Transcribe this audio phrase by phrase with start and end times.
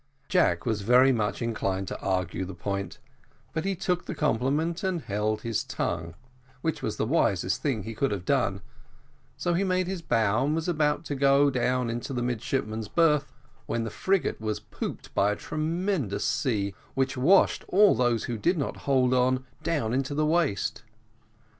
[0.29, 2.97] Jack was very much inclined to argue the point,
[3.53, 6.15] but he took the compliment and held his tongue,
[6.61, 8.63] which was the wisest thing he could have done;
[9.37, 13.31] so he made his bow, and was about to go down into the midshipmen's berth
[13.67, 18.57] when the frigate was pooped by a tremendous sea, which washed all those who did
[18.57, 20.81] not hold on down into the waist.